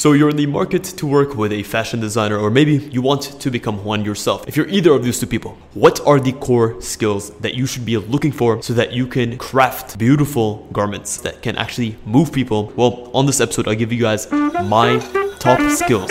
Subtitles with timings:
[0.00, 3.38] So you're in the market to work with a fashion designer, or maybe you want
[3.38, 4.48] to become one yourself.
[4.48, 7.84] If you're either of these two people, what are the core skills that you should
[7.84, 12.72] be looking for so that you can craft beautiful garments that can actually move people?
[12.76, 15.00] Well, on this episode, I'll give you guys my
[15.38, 16.10] top skills.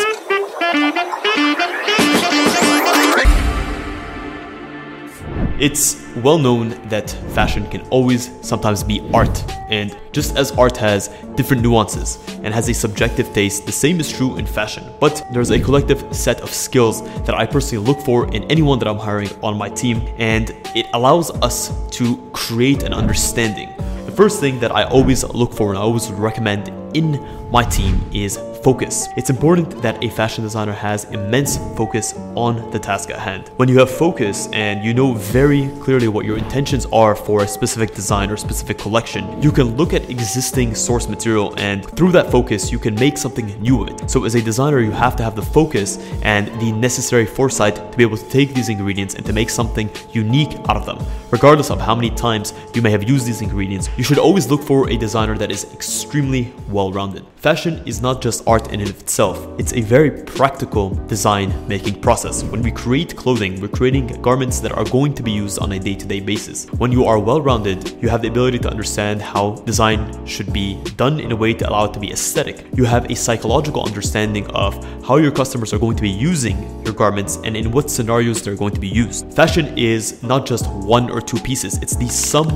[5.59, 11.09] It's well known that fashion can always sometimes be art, and just as art has
[11.35, 14.85] different nuances and has a subjective taste, the same is true in fashion.
[15.01, 18.87] But there's a collective set of skills that I personally look for in anyone that
[18.87, 23.69] I'm hiring on my team, and it allows us to create an understanding.
[24.05, 27.19] The first thing that I always look for and I always recommend in
[27.51, 29.07] my team is focus.
[29.17, 33.49] It's important that a fashion designer has immense focus on the task at hand.
[33.57, 37.47] When you have focus and you know very clearly what your intentions are for a
[37.47, 42.31] specific design or specific collection, you can look at existing source material and through that
[42.31, 44.09] focus, you can make something new of it.
[44.09, 47.97] So as a designer, you have to have the focus and the necessary foresight to
[47.97, 50.99] be able to take these ingredients and to make something unique out of them.
[51.31, 54.63] Regardless of how many times you may have used these ingredients, you should always look
[54.63, 57.25] for a designer that is extremely well-rounded.
[57.37, 59.37] Fashion is not just art in and of itself.
[59.59, 62.43] It's a very practical design making process.
[62.43, 65.79] When we create clothing, we're creating garments that are going to be used on a
[65.79, 66.65] day to day basis.
[66.81, 70.81] When you are well rounded, you have the ability to understand how design should be
[70.97, 72.65] done in a way to allow it to be aesthetic.
[72.73, 76.93] You have a psychological understanding of how your customers are going to be using your
[76.93, 79.31] garments and in what scenarios they're going to be used.
[79.33, 80.65] Fashion is not just
[80.97, 82.47] one or two pieces, it's the sum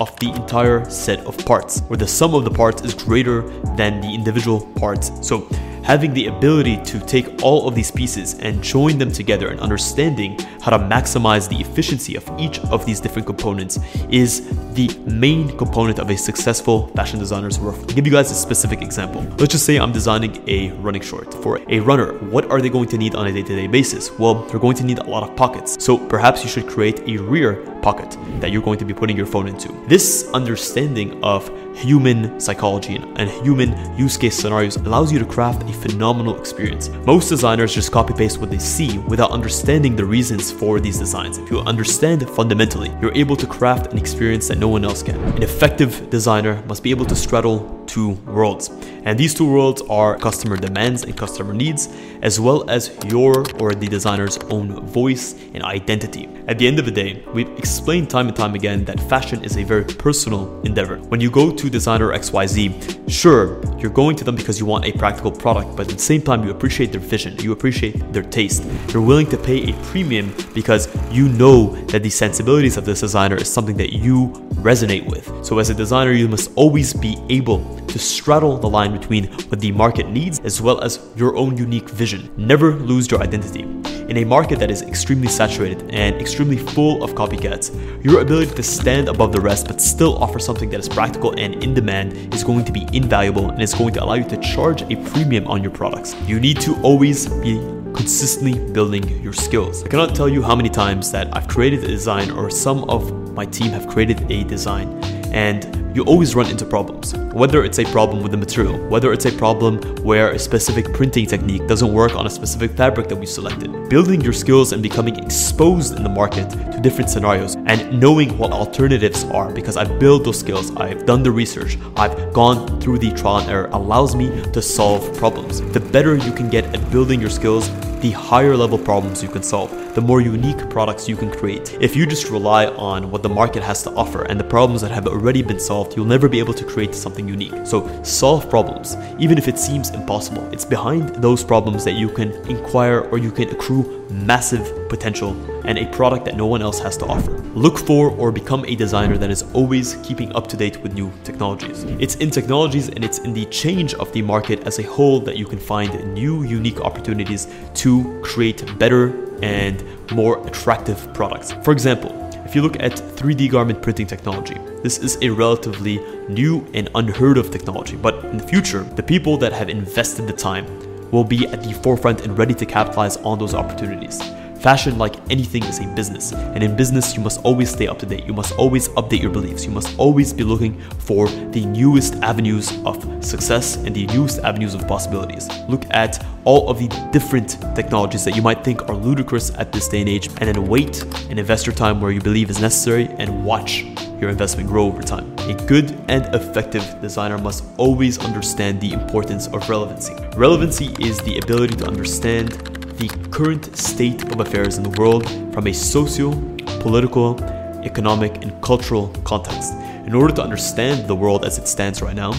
[0.00, 3.42] of the entire set of parts, where the sum of the parts is greater
[3.76, 5.10] than the individual parts.
[5.26, 5.41] So
[5.82, 10.38] having the ability to take all of these pieces and join them together and understanding
[10.60, 15.98] how to maximize the efficiency of each of these different components is the main component
[15.98, 17.76] of a successful fashion designer's work.
[17.76, 19.22] I'll give you guys a specific example.
[19.38, 22.12] Let's just say I'm designing a running short for a runner.
[22.30, 24.10] What are they going to need on a day-to-day basis?
[24.18, 25.82] Well, they're going to need a lot of pockets.
[25.84, 29.26] So perhaps you should create a rear pocket that you're going to be putting your
[29.26, 29.72] phone into.
[29.88, 35.72] This understanding of human psychology and human use case scenarios allows you to craft a
[35.72, 36.90] phenomenal experience.
[37.06, 41.38] Most designers just copy paste what they see without understanding the reasons for these designs.
[41.38, 45.16] If you understand fundamentally, you're able to craft an experience that no one else can.
[45.36, 48.70] An effective designer must be able to straddle two worlds.
[49.04, 51.88] And these two worlds are customer demands and customer needs,
[52.22, 56.28] as well as your or the designer's own voice and identity.
[56.46, 59.56] At the end of the day, we've explained time and time again that fashion is
[59.56, 60.98] a very personal endeavor.
[61.10, 64.92] When you go to designer XYZ, sure, you're going to them because you want a
[64.92, 68.62] practical product, but at the same time, you appreciate their vision, you appreciate their taste.
[68.92, 73.36] You're willing to pay a premium because you know that the sensibilities of this designer
[73.36, 75.44] is something that you resonate with.
[75.44, 79.60] So, as a designer, you must always be able to straddle the line between what
[79.60, 82.30] the market needs as well as your own unique vision.
[82.36, 83.62] Never lose your identity.
[84.08, 87.72] In a market that is extremely saturated and extremely full of copycats,
[88.04, 91.62] your ability to stand above the rest but still offer something that is practical and
[91.62, 94.82] in demand is going to be invaluable and is going to allow you to charge
[94.82, 96.14] a premium on your products.
[96.26, 97.54] You need to always be
[97.94, 99.84] consistently building your skills.
[99.84, 103.21] I cannot tell you how many times that I've created a design or some of
[103.34, 104.88] my team have created a design
[105.32, 107.14] and you always run into problems.
[107.34, 111.26] Whether it's a problem with the material, whether it's a problem where a specific printing
[111.26, 113.88] technique doesn't work on a specific fabric that we selected.
[113.88, 118.52] Building your skills and becoming exposed in the market to different scenarios and knowing what
[118.52, 123.12] alternatives are because I've built those skills, I've done the research, I've gone through the
[123.12, 125.60] trial and error allows me to solve problems.
[125.72, 127.70] The better you can get at building your skills,
[128.02, 131.78] the higher level problems you can solve, the more unique products you can create.
[131.80, 134.90] If you just rely on what the market has to offer and the problems that
[134.90, 137.54] have already been solved, you'll never be able to create something unique.
[137.64, 140.42] So solve problems, even if it seems impossible.
[140.52, 145.30] It's behind those problems that you can inquire or you can accrue massive potential
[145.64, 147.32] and a product that no one else has to offer.
[147.54, 151.12] Look for or become a designer that is always keeping up to date with new
[151.24, 151.84] technologies.
[151.98, 155.36] It's in technologies and it's in the change of the market as a whole that
[155.36, 161.52] you can find new, unique opportunities to create better and more attractive products.
[161.64, 166.66] For example, if you look at 3D garment printing technology, this is a relatively new
[166.74, 170.66] and unheard of technology, but in the future, the people that have invested the time
[171.12, 174.20] will be at the forefront and ready to capitalize on those opportunities.
[174.62, 176.32] Fashion, like anything, is a business.
[176.32, 178.24] And in business, you must always stay up to date.
[178.24, 179.64] You must always update your beliefs.
[179.64, 184.74] You must always be looking for the newest avenues of success and the newest avenues
[184.74, 185.48] of possibilities.
[185.68, 189.88] Look at all of the different technologies that you might think are ludicrous at this
[189.88, 193.08] day and age, and then wait and invest your time where you believe is necessary
[193.18, 193.82] and watch
[194.20, 195.34] your investment grow over time.
[195.52, 200.14] A good and effective designer must always understand the importance of relevancy.
[200.34, 202.52] Relevancy is the ability to understand
[202.96, 206.32] the current state of affairs in the world from a socio
[206.80, 207.38] political,
[207.84, 209.74] economic, and cultural context.
[210.06, 212.32] In order to understand the world as it stands right now,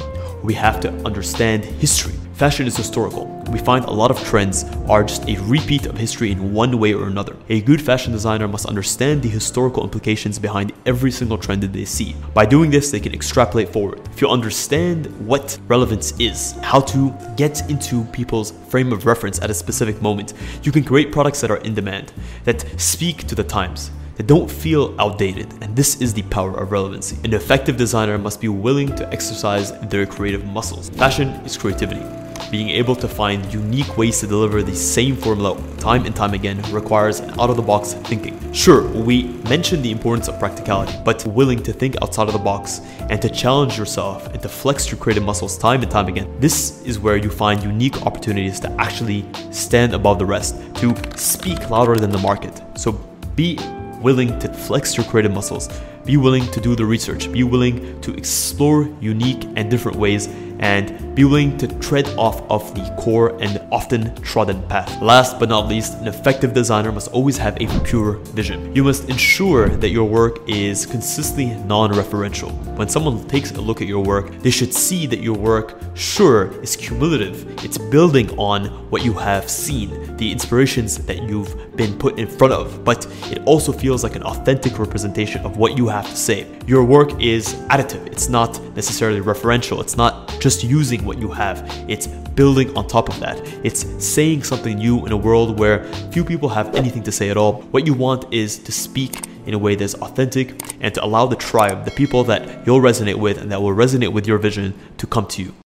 [0.44, 2.14] we have to understand history.
[2.34, 3.28] Fashion is historical.
[3.52, 6.94] We find a lot of trends are just a repeat of history in one way
[6.94, 7.38] or another.
[7.50, 11.86] A good fashion designer must understand the historical implications behind every single trend that they
[11.86, 12.16] see.
[12.34, 14.02] By doing this, they can extrapolate forward.
[14.12, 19.50] If you understand what relevance is, how to get into people's frame of reference at
[19.50, 22.12] a specific moment, you can create products that are in demand,
[22.44, 26.72] that speak to the times that don't feel outdated, and this is the power of
[26.72, 27.18] relevancy.
[27.24, 30.90] An effective designer must be willing to exercise their creative muscles.
[30.90, 32.04] Fashion is creativity.
[32.52, 36.62] Being able to find unique ways to deliver the same formula time and time again
[36.72, 38.38] requires out of the box thinking.
[38.54, 42.82] Sure, we mentioned the importance of practicality, but willing to think outside of the box
[43.10, 46.32] and to challenge yourself and to flex your creative muscles time and time again.
[46.40, 51.72] This is where you find unique opportunities to actually stand above the rest, to speak
[51.72, 52.62] louder than the market.
[52.76, 52.92] So
[53.36, 53.58] be
[54.04, 55.70] willing to flex your creative muscles.
[56.06, 57.32] Be willing to do the research.
[57.32, 60.28] Be willing to explore unique and different ways
[60.64, 64.90] and be willing to tread off of the core and often trodden path.
[65.02, 68.74] Last but not least, an effective designer must always have a pure vision.
[68.74, 72.52] You must ensure that your work is consistently non referential.
[72.78, 76.58] When someone takes a look at your work, they should see that your work, sure,
[76.62, 77.46] is cumulative.
[77.66, 82.54] It's building on what you have seen, the inspirations that you've been put in front
[82.54, 86.48] of, but it also feels like an authentic representation of what you have to say.
[86.66, 91.64] Your work is additive, it's not necessarily referential, it's not just using what you have,
[91.88, 92.06] it's
[92.36, 93.40] building on top of that.
[93.64, 97.38] It's saying something new in a world where few people have anything to say at
[97.38, 97.62] all.
[97.72, 101.38] What you want is to speak in a way that's authentic and to allow the
[101.38, 105.08] tribe, the people that you'll resonate with and that will resonate with your vision, to
[105.08, 105.63] come to you.